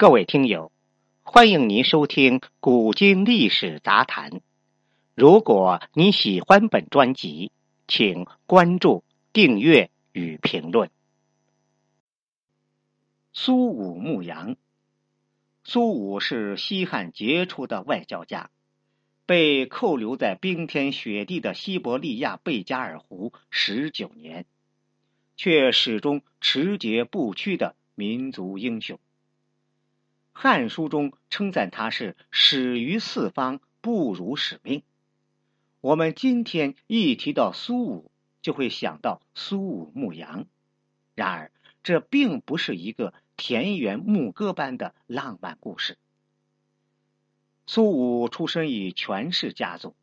[0.00, 0.72] 各位听友，
[1.20, 4.30] 欢迎您收听《古今历史杂谈》。
[5.14, 7.52] 如果你喜欢本专辑，
[7.86, 10.90] 请关注、订阅与评论。
[13.34, 14.56] 苏武牧羊。
[15.64, 18.48] 苏武是西汉杰出的外交家，
[19.26, 24.46] 被扣留在冰天雪地的西伯利亚贝加尔湖十九年，
[25.36, 28.96] 却始终持节不屈的民族英雄。
[30.42, 34.82] 《汉书》中称赞他是“始于四方，不辱使命”。
[35.82, 38.10] 我们今天一提到苏武，
[38.40, 40.46] 就会想到苏武牧羊。
[41.14, 41.52] 然而，
[41.82, 45.98] 这并不是一个田园牧歌般的浪漫故事。
[47.66, 49.94] 苏武出身于权势家族，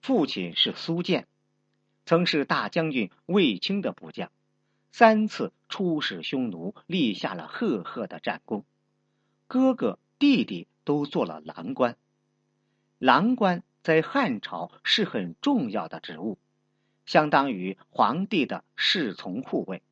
[0.00, 1.28] 父亲是苏建，
[2.06, 4.32] 曾是大将军卫青的部将，
[4.90, 8.64] 三次出使匈奴，立下了赫赫的战功。
[9.48, 11.96] 哥哥、弟弟都做了郎官，
[12.98, 16.36] 郎官在汉朝是很重要的职务，
[17.04, 19.82] 相当于皇帝的侍从护卫。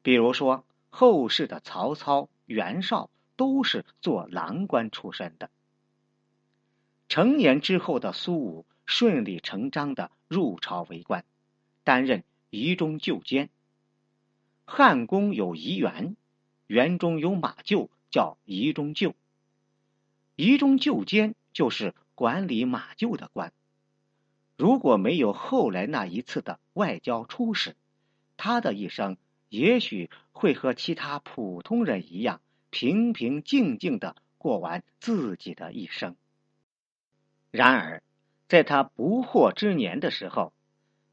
[0.00, 5.50] 比如说，后世的曹操、袁绍都是做郎官出身的。
[7.08, 11.26] 成年之后的苏武顺理成章的入朝为官，
[11.84, 13.50] 担任仪中旧监。
[14.64, 16.16] 汉宫有仪园，
[16.66, 17.90] 园中有马厩。
[18.12, 19.16] 叫仪中旧，
[20.36, 23.52] 仪中旧监就是管理马厩的官。
[24.58, 27.74] 如果没有后来那一次的外交出使，
[28.36, 29.16] 他的一生
[29.48, 36.14] 也许会和其他普通人一样，平平静静的过完自己的一生。
[37.50, 38.02] 然而，
[38.46, 40.52] 在他不惑之年的时候，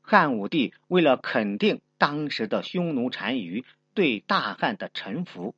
[0.02, 3.64] 汉武帝为了肯定当时的匈奴单于
[3.94, 5.56] 对大汉的臣服。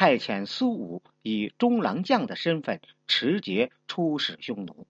[0.00, 4.86] 派遣苏武以中郎将的身份持节出使匈奴，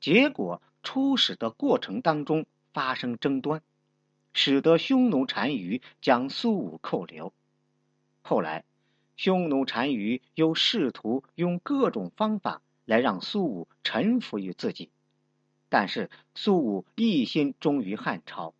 [0.00, 3.60] 结果出使的过程当中发生争端，
[4.32, 7.34] 使得匈奴单于将苏武扣留。
[8.22, 8.64] 后来，
[9.18, 14.88] 匈奴单于又试图用各种方法来让苏武臣服于自己，
[15.68, 18.54] 但是苏武一心忠于汉朝，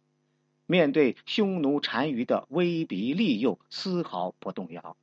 [0.67, 4.99] 面对匈奴单于的威逼利诱，丝毫不动摇。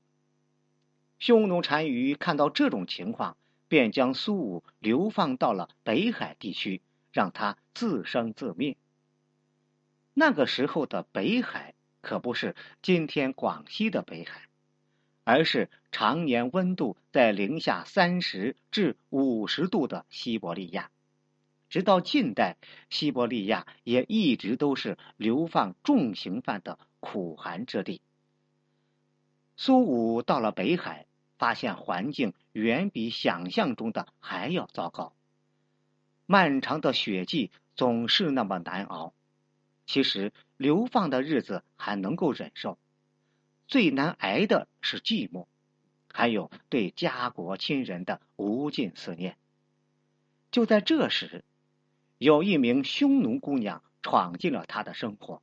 [1.26, 3.38] 匈奴单于看到这种情况，
[3.70, 6.82] 便将苏武流放到了北海地区，
[7.14, 8.76] 让他自生自灭。
[10.14, 14.50] 那个时候的北海可不是今天广西的北海，
[15.24, 20.92] 而是常年温度在零下三十至五十度的西伯利亚。
[21.70, 22.58] 直到近代，
[22.90, 28.02] 西伯利亚也一直都是流放重刑犯的苦寒之地。
[29.56, 31.06] 苏武到了北海。
[31.44, 35.12] 发现环境远比想象中的还要糟糕。
[36.26, 39.14] 漫长的雪季总是那么难熬。
[39.86, 42.78] 其实流放的日子还能够忍受，
[43.68, 45.48] 最难挨的是寂寞，
[46.14, 49.36] 还有对家国亲人的无尽思念。
[50.50, 51.44] 就在这时，
[52.18, 55.42] 有一名匈奴姑娘闯进了他的生活。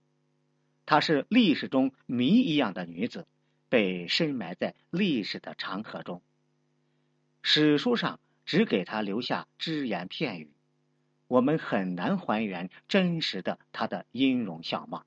[0.87, 3.27] 她是历史中谜一样的女子。
[3.71, 6.21] 被深埋在历史的长河中。
[7.41, 10.51] 史书上只给他留下只言片语，
[11.29, 15.07] 我们很难还原真实的他的音容笑貌。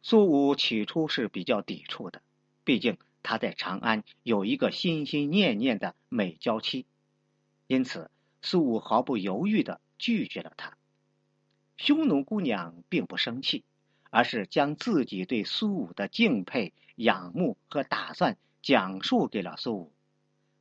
[0.00, 2.22] 苏武起初是比较抵触的，
[2.64, 6.86] 毕竟他在长安有一个心心念念的美娇妻，
[7.66, 8.10] 因此
[8.40, 10.78] 苏武毫不犹豫的拒绝了他。
[11.76, 13.64] 匈奴姑娘并不生气。
[14.10, 19.92] 而是将自己对苏武的敬佩、仰慕和打算讲述给了苏武。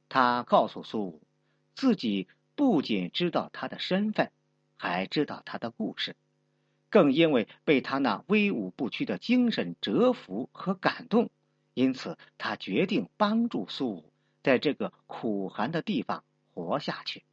[0.07, 1.21] 他告诉苏武，
[1.75, 4.31] 自己不仅知道他的身份，
[4.77, 6.15] 还知道他的故事，
[6.89, 11.29] 更因为被他那威武不屈的精神折服和感动，
[11.73, 17.23] 因此他决定帮助苏武在这个苦寒的地方活下去。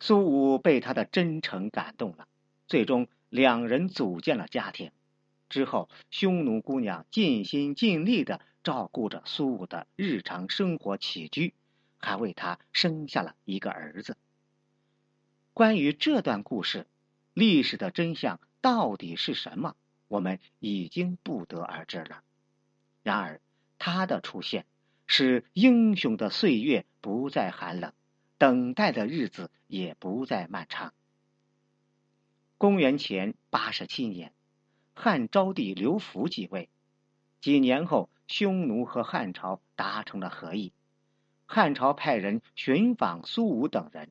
[0.00, 2.28] 苏武被他的真诚感动了，
[2.66, 3.08] 最终。
[3.30, 4.90] 两人组建了家庭，
[5.48, 11.54] 之后，匈奴姑娘尽心尽力的照顾着苏武的日常生活起居，
[11.98, 14.16] 还为他生下了一个儿子。
[15.52, 16.86] 关于这段故事，
[17.34, 19.76] 历史的真相到底是什么，
[20.06, 22.22] 我们已经不得而知了。
[23.02, 23.40] 然而，
[23.78, 24.66] 他的出现
[25.06, 27.92] 使英雄的岁月不再寒冷，
[28.38, 30.94] 等待的日子也不再漫长。
[32.58, 34.32] 公元前八十七年，
[34.92, 36.68] 汉昭帝刘福继位，
[37.40, 40.72] 几年后，匈奴和汉朝达成了和议，
[41.46, 44.10] 汉朝派人寻访苏武等人。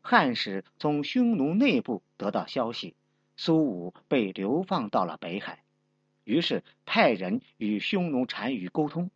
[0.00, 2.94] 汉使从匈奴内部得到消息，
[3.36, 5.64] 苏武被流放到了北海，
[6.22, 9.10] 于是派人与匈奴单于沟通，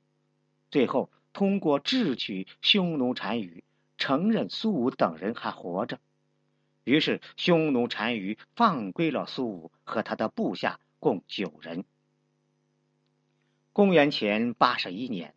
[0.73, 3.63] 最后通过智取匈奴单于，
[3.97, 6.01] 承认苏武等人还活着。
[6.87, 11.85] 于是匈奴单于放归了苏武和他的部下共九人。
[13.73, 15.35] 公元前八十一年，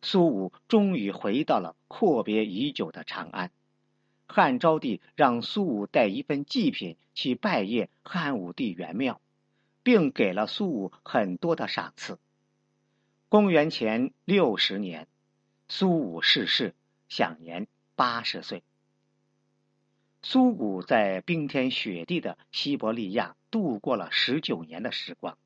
[0.00, 3.50] 苏武终于回到了阔别已久的长安。
[4.28, 9.20] 汉昭帝让苏武带一份祭品去拜谒汉武帝元庙，
[9.82, 12.20] 并给了苏武很多的赏赐。
[13.28, 15.08] 公元前六十年，
[15.68, 16.76] 苏武逝世，
[17.08, 17.66] 享年
[17.96, 18.62] 八十岁。
[20.22, 25.36] 苏武在冰天雪地的西伯利亚度过了十九年的时光，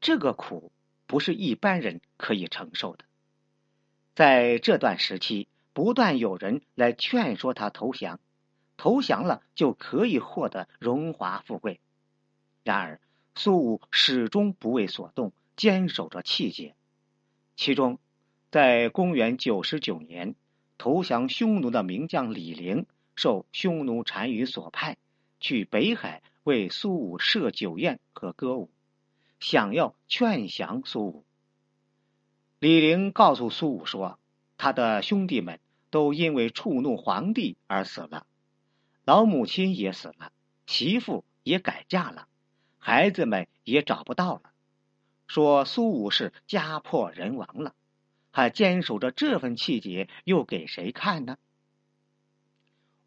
[0.00, 0.72] 这个苦。
[1.04, 3.04] 不是一般人可以承受的。
[4.14, 8.18] 在这段时期，不断有人来劝说他投降，
[8.78, 11.80] 投降了就可以获得荣华富贵。
[12.64, 13.00] 然而，
[13.34, 16.74] 苏武始终不为所动，坚守着气节。
[17.56, 17.98] 其中，
[18.50, 20.34] 在公元九十九年，
[20.78, 24.96] 投降匈奴的名将李陵，受匈奴单于所派，
[25.40, 28.70] 去北海为苏武设酒宴和歌舞。
[29.40, 31.24] 想要劝降苏武，
[32.60, 34.20] 李陵告诉苏武说
[34.56, 35.58] ：“他的兄弟们
[35.90, 38.24] 都因为触怒皇帝而死了，
[39.04, 40.30] 老母亲也死了，
[40.66, 42.28] 媳妇也改嫁了，
[42.78, 44.52] 孩子们也找不到了。
[45.26, 47.74] 说苏武是家破人亡了，
[48.30, 51.36] 还坚守着这份气节，又给谁看呢？”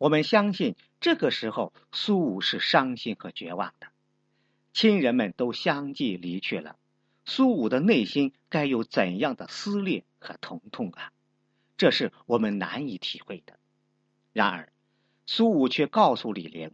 [0.06, 3.88] 我们相信，这个时候苏武是伤心和绝望的。
[4.72, 6.78] 亲人们都相继离去了，
[7.26, 11.12] 苏武的内心该有怎样的撕裂和疼痛啊！
[11.76, 13.58] 这是我们难以体会的。
[14.32, 14.72] 然而，
[15.26, 16.70] 苏武却告诉李陵，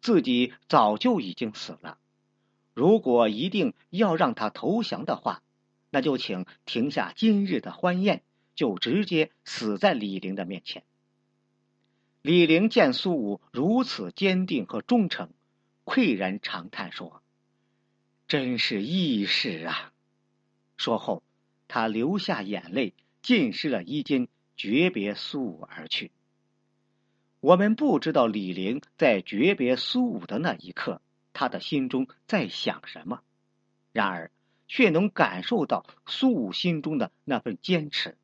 [0.00, 1.98] 自己早就已经死了。
[2.72, 5.42] 如果一定要让他投降的话，
[5.90, 8.22] 那就请停下今日的欢宴，
[8.54, 10.84] 就直接死在李陵的面前。
[12.22, 15.30] 李陵见苏武如此坚定和忠诚，
[15.86, 17.22] 喟然长叹说。
[18.28, 19.92] 真是义士啊！
[20.76, 21.22] 说后，
[21.66, 26.10] 他流下眼泪，浸湿了衣襟，诀别苏武而去。
[27.40, 31.00] 我们不知道李陵在诀别苏武的那一刻，
[31.32, 33.22] 他的心中在想什么，
[33.92, 34.30] 然而
[34.68, 38.18] 却能感受到苏武心中的那份坚持，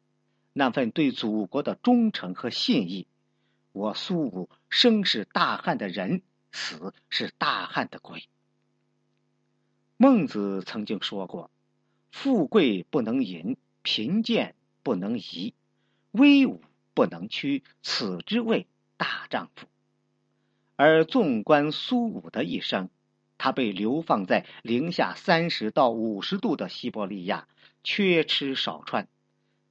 [0.53, 3.07] 那份对祖国的忠诚和信义。
[3.77, 8.27] 我苏武生是大汉的人，死是大汉的鬼。
[9.99, 11.51] 孟子曾经说过
[12.11, 15.53] ：“富贵不能淫，贫贱不能移，
[16.11, 16.63] 威武
[16.95, 19.67] 不能屈，此之谓大丈夫。”
[20.77, 22.89] 而纵观苏武的一生，
[23.37, 27.47] 他被流放在零下三十到五十度的西伯利亚，
[27.85, 29.07] 缺吃少穿。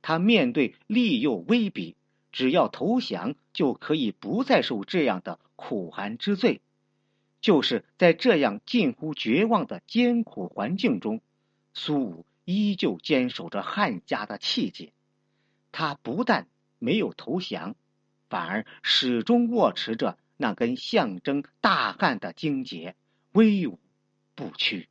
[0.03, 1.95] 他面对利诱威逼，
[2.35, 6.59] 只要投降就可以不再受这样的苦寒之罪。
[7.39, 11.21] 就是在这样近乎绝望的艰苦环境中，
[11.73, 14.91] 苏武依旧坚守着汉家的气节。
[15.71, 17.73] 他不但没有投降，
[18.27, 22.95] 反而始终握持着那根象征大汉的荆节，
[23.31, 23.79] 威武
[24.35, 24.89] 不屈。